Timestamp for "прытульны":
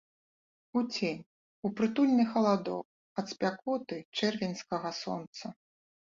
1.81-2.25